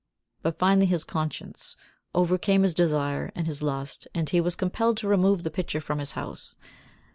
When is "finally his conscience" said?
0.57-1.75